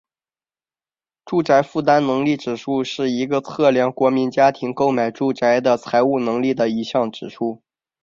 [1.25, 7.61] 住宅负担能力指数是一个测量国民家庭购买住宅的财务能力的一项指数。